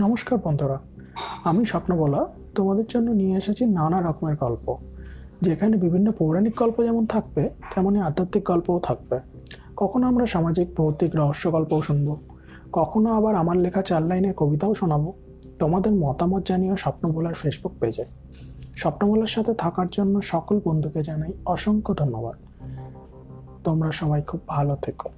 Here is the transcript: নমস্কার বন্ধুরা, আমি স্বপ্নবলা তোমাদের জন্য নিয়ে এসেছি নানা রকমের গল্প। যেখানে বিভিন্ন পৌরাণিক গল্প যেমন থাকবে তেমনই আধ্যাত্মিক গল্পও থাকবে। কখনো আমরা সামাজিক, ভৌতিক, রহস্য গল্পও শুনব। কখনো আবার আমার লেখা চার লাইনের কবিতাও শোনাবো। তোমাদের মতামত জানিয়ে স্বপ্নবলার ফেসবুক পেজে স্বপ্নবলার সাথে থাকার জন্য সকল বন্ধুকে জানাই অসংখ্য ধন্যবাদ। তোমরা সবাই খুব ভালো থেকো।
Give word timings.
নমস্কার 0.00 0.38
বন্ধুরা, 0.44 0.78
আমি 1.44 1.64
স্বপ্নবলা 1.64 2.26
তোমাদের 2.54 2.84
জন্য 2.88 3.10
নিয়ে 3.10 3.36
এসেছি 3.36 3.66
নানা 3.66 4.00
রকমের 4.00 4.36
গল্প। 4.40 4.76
যেখানে 5.42 5.76
বিভিন্ন 5.76 6.12
পৌরাণিক 6.12 6.54
গল্প 6.58 6.82
যেমন 6.82 7.06
থাকবে 7.06 7.50
তেমনই 7.74 8.00
আধ্যাত্মিক 8.00 8.44
গল্পও 8.44 8.78
থাকবে। 8.78 9.20
কখনো 9.76 10.06
আমরা 10.06 10.26
সামাজিক, 10.26 10.68
ভৌতিক, 10.76 11.16
রহস্য 11.16 11.52
গল্পও 11.52 11.82
শুনব। 11.82 12.16
কখনো 12.72 13.12
আবার 13.12 13.34
আমার 13.34 13.56
লেখা 13.56 13.82
চার 13.82 14.02
লাইনের 14.02 14.34
কবিতাও 14.34 14.74
শোনাবো। 14.74 15.12
তোমাদের 15.58 15.92
মতামত 15.92 16.46
জানিয়ে 16.46 16.76
স্বপ্নবলার 16.76 17.34
ফেসবুক 17.34 17.72
পেজে 17.80 18.04
স্বপ্নবলার 18.74 19.26
সাথে 19.26 19.54
থাকার 19.54 19.86
জন্য 19.92 20.22
সকল 20.22 20.60
বন্ধুকে 20.64 21.02
জানাই 21.02 21.32
অসংখ্য 21.46 21.94
ধন্যবাদ। 21.94 22.36
তোমরা 23.64 23.92
সবাই 23.92 24.22
খুব 24.22 24.40
ভালো 24.48 24.76
থেকো। 24.76 25.08